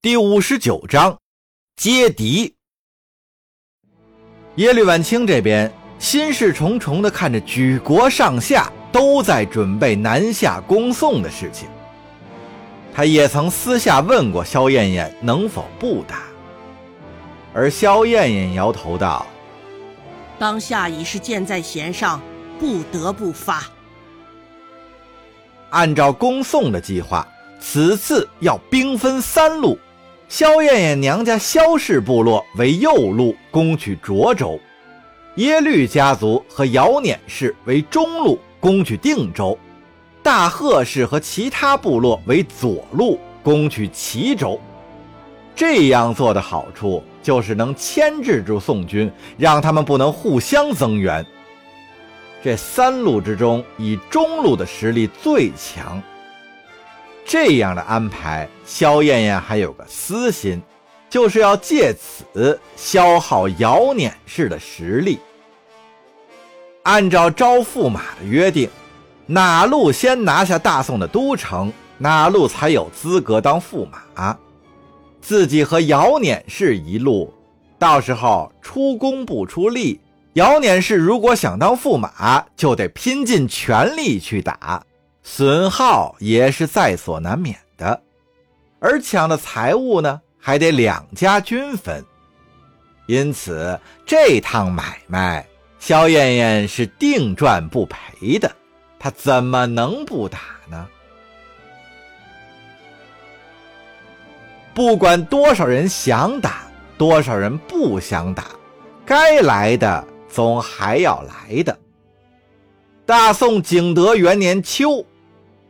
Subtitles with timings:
[0.00, 1.18] 第五十九章
[1.74, 2.54] 接敌。
[4.54, 11.68] 耶律婉清这边心事重重的看着举国上下都在准备南下攻宋的事情，
[12.94, 16.22] 他也曾私下问过萧燕燕能否不打，
[17.52, 19.26] 而萧燕燕摇头道
[20.38, 22.22] ：“当下已是箭在弦上，
[22.60, 23.64] 不得不发。
[25.70, 27.26] 按照攻宋的计划，
[27.58, 29.76] 此次要兵分三路。”
[30.28, 34.60] 萧燕燕娘家萧氏部落为右路攻取涿州，
[35.36, 39.58] 耶律家族和姚碾氏为中路攻取定州，
[40.22, 44.60] 大贺氏和其他部落为左路攻取齐州。
[45.56, 51.24] 这样做的好处就是能牵制住宋军，让他们不能互相增援。
[52.44, 56.02] 这三路之中，以中路的实力最强。
[57.28, 60.62] 这样的安排，萧燕燕还有个私心，
[61.10, 65.18] 就是要借此消耗姚碾氏的实力。
[66.84, 68.70] 按照招驸马的约定，
[69.26, 74.34] 哪路先拿下大宋的都城，哪路才有资格当驸马。
[75.20, 77.30] 自己和姚碾氏一路，
[77.78, 80.00] 到时候出工不出力，
[80.32, 84.82] 姚碾氏如果想当驸马，就得拼尽全力去打。
[85.22, 88.02] 损耗也是在所难免的，
[88.80, 92.04] 而抢的财物呢，还得两家均分。
[93.06, 95.46] 因此，这趟买卖，
[95.78, 98.50] 萧燕燕是定赚不赔的。
[98.98, 100.86] 她怎么能不打呢？
[104.74, 106.62] 不管多少人想打，
[106.96, 108.44] 多少人不想打，
[109.04, 111.76] 该来的总还要来的。
[113.08, 115.02] 大宋景德元年秋。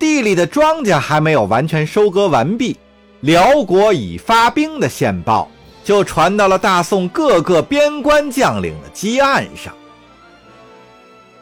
[0.00, 2.76] 地里的庄稼还没有完全收割完毕，
[3.20, 5.48] 辽国已发兵的线报
[5.84, 9.72] 就传到了大宋各个边关将领的基案上。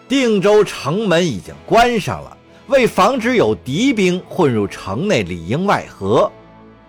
[0.06, 6.30] 定州城门已经关上了，为防止有敌兵混入城内里应外合，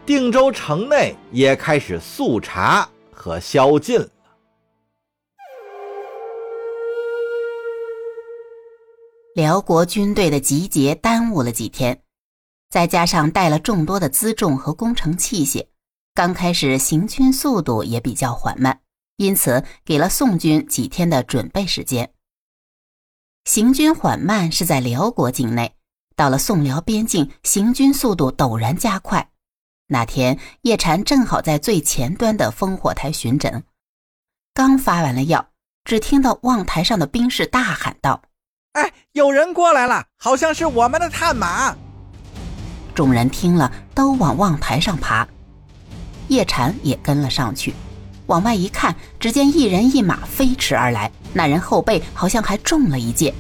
[0.06, 4.08] 定州城内也开始肃查和宵禁了。
[9.40, 12.02] 辽国军队的集结耽误了几天，
[12.70, 15.66] 再加上带了众多的辎重和工程器械，
[16.14, 18.82] 刚开始行军速度也比较缓慢，
[19.16, 22.12] 因此给了宋军几天的准备时间。
[23.46, 25.74] 行军缓慢是在辽国境内，
[26.18, 29.32] 到了宋辽边境，行军速度陡然加快。
[29.88, 33.64] 那天叶禅正好在最前端的烽火台巡诊，
[34.54, 35.52] 刚发完了药，
[35.86, 38.22] 只听到望台上的兵士大喊道。
[38.74, 41.76] 哎，有人过来了，好像是我们的探马。
[42.94, 45.28] 众人听了，都往望台上爬。
[46.28, 47.74] 叶禅也跟了上去，
[48.28, 53.34] 往外一看，只见一人一马飞驰而来，那人后背好像还中了一箭。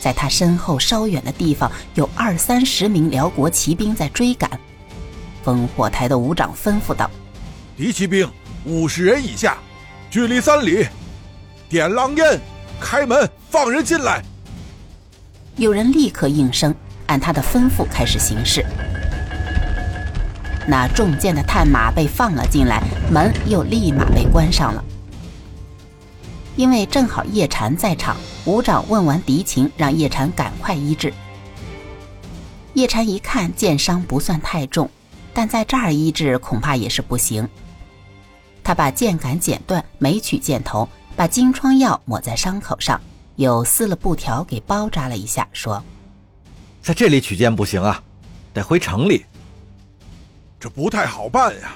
[0.00, 4.50] 在他身后稍远的地方，有二三十名辽国骑兵在追赶。
[5.44, 7.08] 烽火台的武长吩咐道
[7.78, 8.28] ：“敌骑兵
[8.64, 9.56] 五十人以下，
[10.10, 10.84] 距离三里，
[11.68, 12.40] 点狼烟。”
[12.80, 14.22] 开门，放人进来。
[15.56, 16.74] 有人立刻应声，
[17.06, 18.64] 按他的吩咐开始行事。
[20.68, 24.84] 那中箭的探马被放了进来，门又立马被关上了。
[26.56, 31.12] 因为正好叶禅在场，武长问完敌情，让叶禅赶快医治。
[32.74, 34.90] 叶禅一看箭伤不算太重，
[35.32, 37.48] 但在这儿医治恐怕也是不行。
[38.64, 40.88] 他把箭杆剪断，没取箭头。
[41.16, 43.00] 把金疮药抹在伤口上，
[43.36, 45.82] 又撕了布条给包扎了一下，说
[46.82, 48.02] ：“在这里取件不行啊，
[48.52, 49.24] 得回城里。
[50.60, 51.74] 这不太好办呀，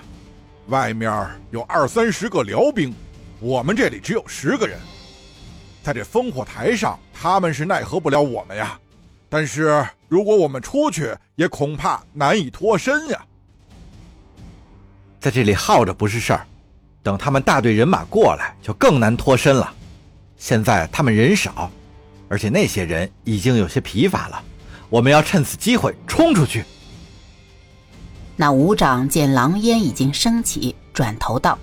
[0.66, 1.10] 外面
[1.50, 2.94] 有二三十个辽兵，
[3.40, 4.78] 我们这里只有十个人，
[5.82, 8.78] 在这烽火台上，他们是奈何不了我们呀。
[9.30, 13.24] 但是如果我们出去，也恐怕难以脱身呀。
[15.18, 16.46] 在这里耗着不是事儿。”
[17.02, 19.72] 等他们大队人马过来，就更难脱身了。
[20.36, 21.70] 现在他们人少，
[22.28, 24.42] 而且那些人已经有些疲乏了。
[24.88, 26.64] 我们要趁此机会冲出去。
[28.36, 31.58] 那武长见狼烟已经升起，转头道：“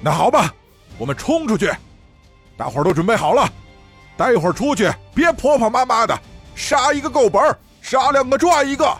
[0.00, 0.54] 那好吧，
[0.98, 1.72] 我们冲出去。
[2.56, 3.50] 大伙儿都准备好了，
[4.16, 6.18] 待会儿出去别婆婆妈妈的，
[6.54, 7.42] 杀一个够本，
[7.80, 8.96] 杀两个赚一个。”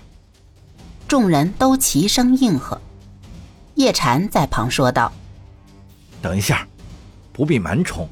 [1.07, 2.81] 众人都齐声应和。
[3.75, 5.13] 叶禅在旁说道。
[6.25, 6.67] 等一下，
[7.35, 8.09] 不必蛮冲，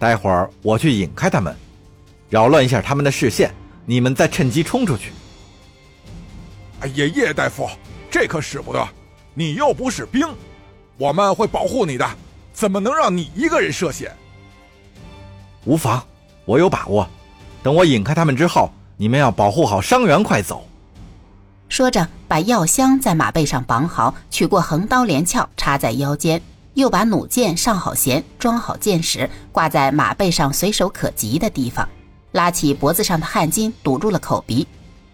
[0.00, 1.54] 待会儿我去引开他们，
[2.28, 3.54] 扰乱一下他们的视线，
[3.86, 5.12] 你们再趁机冲出去。
[6.80, 7.70] 哎呀，叶大夫，
[8.10, 8.84] 这可使不得！
[9.32, 10.26] 你又不是兵，
[10.98, 12.04] 我们会保护你的，
[12.52, 14.10] 怎么能让你一个人涉险？
[15.64, 16.04] 无妨，
[16.46, 17.08] 我有把握。
[17.62, 20.66] 等我引开他们之后，你们要保护好伤员，快走。
[21.68, 26.42] 说着，把药箱在马背上绑好，取过横刀连鞘插在腰间，
[26.74, 31.88] 又把弩箭上好弦，装好箭矢，挂在马背上随手可及的地方。
[32.32, 34.66] 拉起脖子上的汗巾，堵住了口鼻。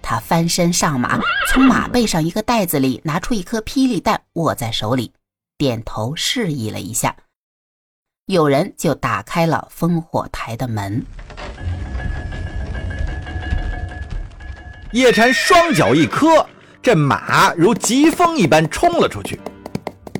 [0.02, 1.18] 他翻身上马，
[1.48, 5.12] 从马背上一个袋子里拿出一颗霹雳弹，握在手里，
[5.58, 7.16] 点头示意了一下。
[8.26, 11.04] 有人就打开了烽火台的门。
[14.92, 16.46] 叶禅双脚一磕，
[16.82, 19.40] 这马如疾风一般冲了出去。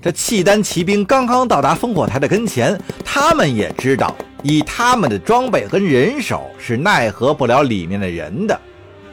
[0.07, 4.15] 这契丹骑兵刚刚到达烽火台的跟前，他们也知道，
[4.45, 8.57] 以他们的装备和人手是奈何不了里面的人的，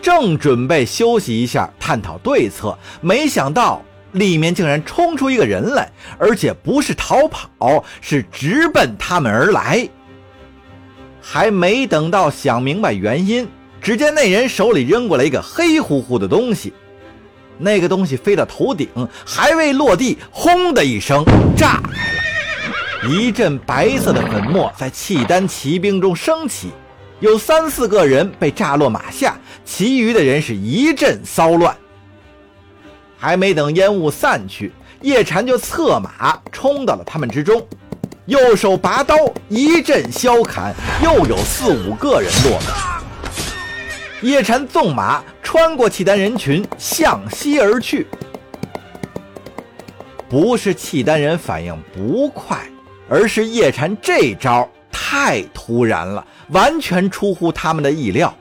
[0.04, 3.82] 正准备休息一下，探讨对策，没想到
[4.12, 9.90] 里面竟然冲出一个人来，而且不是逃跑，是直奔他们而来。
[11.20, 13.48] 还没等到想明白原因。
[13.82, 16.72] 只见那人手里扔过来一个黑乎乎的东西，
[17.58, 18.88] 那个东西飞到头顶，
[19.26, 21.24] 还未落地，轰的一声
[21.56, 26.72] 炸开了，一阵白色的粉末在契丹骑兵中升起，
[27.20, 31.76] 有三四个人被炸落马下，其余的人是一阵骚乱。
[33.18, 34.72] 还没等烟雾散去，
[35.02, 37.66] 叶禅就策马冲到了他们之中，
[38.26, 39.16] 右手拔刀
[39.48, 43.04] 一阵削砍，又有四五个人落了。
[44.22, 48.08] 叶禅纵马穿过契丹人群，向西而去。
[50.30, 52.58] 不是契丹人反应不快，
[53.08, 58.34] 而是叶禅这招太突然了，完全出乎他们的意料。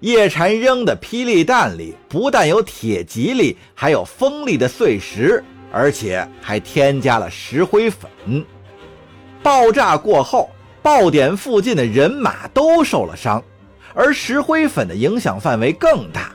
[0.00, 8.10] 叶禅扔的霹雳弹里不但有铁蒺藜，还有锋利的碎石，而且还添加了石灰粉。
[9.42, 10.50] 爆炸过后，
[10.82, 13.42] 爆点附近的人马都受了伤。
[13.94, 16.32] 而石灰粉的影响范围更大，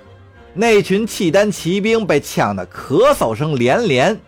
[0.54, 4.20] 那群契丹骑兵被呛得咳嗽声连连，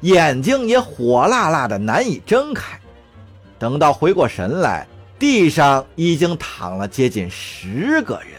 [0.00, 2.78] 眼睛也火辣辣的难以睁开。
[3.58, 4.86] 等到回过神来，
[5.18, 8.32] 地上已经躺了接近十个人。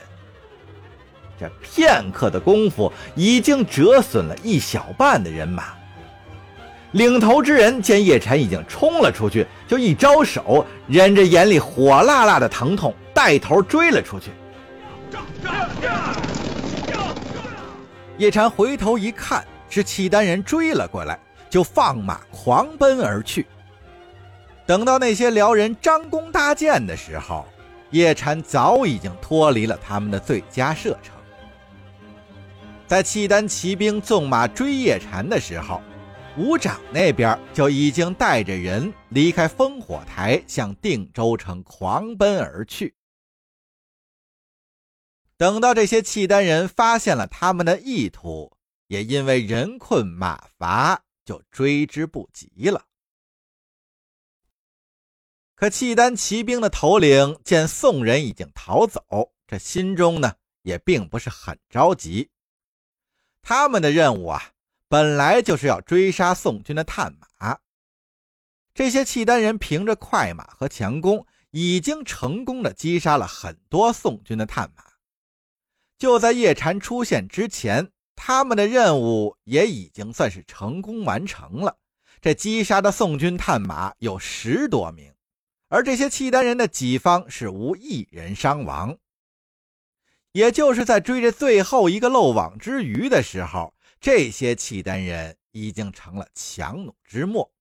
[1.40, 5.66] 这片刻的功夫，已经折损了一小半的人马。
[6.92, 14.30] 领头之人见叶禅已经冲了出去，就一招手，忍着眼里火辣辣的疼痛，带头追了出去。
[18.18, 21.20] 叶禅回头一看，是契丹人追了过来，
[21.50, 23.48] 就放马狂奔而去。
[24.66, 27.46] 等到那些辽人张弓搭箭的时候，
[27.90, 31.16] 叶禅早已经脱离了他们的最佳射程。
[32.86, 35.82] 在契丹骑兵纵马追叶禅的时候，
[36.38, 42.94] 吴长那边就已经带着人离开烽火台，向定州城狂奔而去。
[45.42, 48.56] 等到这些契丹人发现了他们的意图，
[48.86, 52.86] 也因为人困马乏，就追之不及了。
[55.56, 62.30] 可契丹骑兵的头领见宋人已经逃走，这心中呢也并不是很着急。
[63.42, 64.52] 他们的任务啊，
[64.88, 67.58] 本来就是要追杀宋军的探马。
[68.76, 74.84] 这些契丹人凭着快马和强弓，已经成功的击杀了很多宋军的探马。
[76.02, 81.78] 就在叶禅出现之前，他们的任务也已经算是成功完成了。
[82.20, 85.14] 这击杀的宋军探马有十多名，
[85.68, 88.98] 而这些契丹人的己方是无一人伤亡。
[90.32, 97.54] 也就是在追着最后一个漏网之鱼的时候，这些契丹人已经成了强弩之末。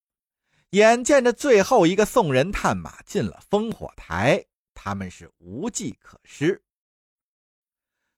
[0.71, 4.43] 眼见着最后一个宋人探马进了烽火台，
[4.73, 6.63] 他们是无计可施。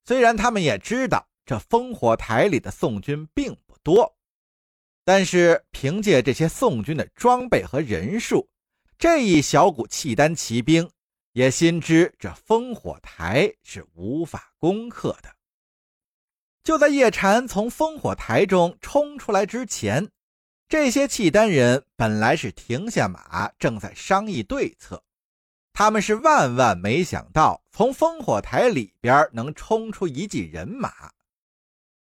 [0.04, 4.16] 虽然他们也知道这烽火台里的宋军并不多，
[5.04, 8.49] 但是凭借这些宋军的装备和人数，
[8.99, 10.90] 这一小股契丹骑兵
[11.32, 15.35] 也心知这烽火台是无法攻克的。
[16.62, 20.09] 就在叶禅从烽火台中冲出来之前，
[20.68, 25.02] 这些契丹人本来是停下马，正在商议对策。
[25.73, 31.12] 他们是万万没想到，从烽火台里边能冲出一骑人马，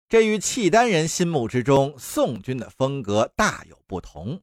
[0.07, 4.41] 这与契丹人心目之中宋军的风格大有不同。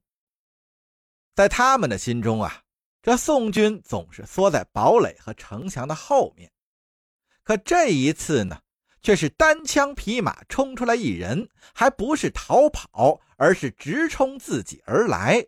[1.34, 2.62] 在他们的心中啊，
[3.02, 6.52] 这宋军总是缩在堡垒和城墙的后面，
[7.42, 8.60] 可这一次呢，
[9.02, 15.46] 却是单枪匹马冲出来一人，还不是逃跑，而是直冲自己而来。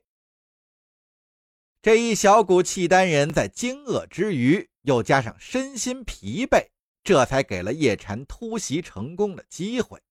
[1.80, 6.68] 这一小股契丹人在惊愕之余，又加上身心疲惫，
[7.04, 10.02] 这才给了叶禅突袭成功的机会。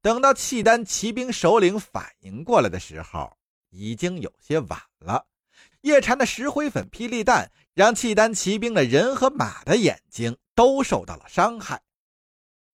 [0.00, 3.36] 等到契丹骑兵首领反应过来的时候，
[3.70, 5.26] 已经有些晚了。
[5.82, 11.80] 叶禅的石灰粉霹雳弹让契丹骑兵的人和马的眼睛都受到了伤害。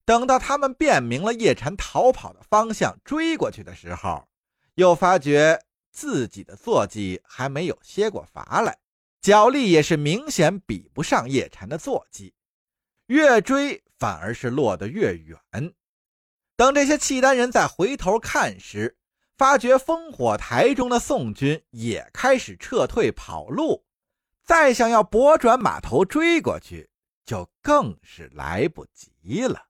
[0.06, 4.26] 等到他们辨明了叶禅逃跑的方向，追过去的时候，
[4.74, 5.60] 又发觉
[5.94, 8.76] 自己的坐骑还没有歇过乏来，
[9.22, 12.34] 脚力也是明显比不上叶禅的坐骑，
[13.06, 15.38] 越追反而是落得越远。
[16.56, 18.98] 等这些契丹人再回头看时，
[19.36, 23.84] 发觉烽火台中的宋军也开始撤退跑路，
[24.42, 26.90] 再想要拨转马头追过去，
[27.24, 29.68] 就更是来不及了。